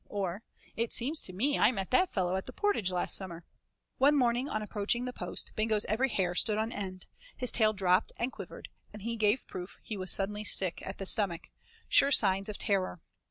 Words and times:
or 0.09 0.41
"It 0.75 0.91
seems 0.91 1.21
to 1.21 1.31
me 1.31 1.59
I 1.59 1.71
met 1.71 1.91
that 1.91 2.09
fellow 2.11 2.35
at 2.35 2.47
the 2.47 2.51
Portage 2.53 2.89
last 2.89 3.15
summer." 3.15 3.45
One 3.99 4.15
morning 4.17 4.49
on 4.49 4.63
approaching 4.63 5.05
the 5.05 5.13
post 5.13 5.51
Bingo's 5.55 5.85
every 5.85 6.09
hair 6.09 6.33
stood 6.33 6.57
on 6.57 6.71
end, 6.71 7.05
his 7.37 7.51
tail 7.51 7.71
dropped 7.71 8.11
and 8.17 8.31
quivered, 8.31 8.69
and 8.91 9.03
he 9.03 9.15
gave 9.15 9.45
proof 9.45 9.75
that 9.75 9.81
he 9.85 9.97
was 9.97 10.09
suddenly 10.09 10.43
sick 10.43 10.81
at 10.83 10.97
the 10.97 11.05
stomach, 11.05 11.51
sure 11.87 12.11
signs 12.11 12.49
of 12.49 12.57
terror. 12.57 12.99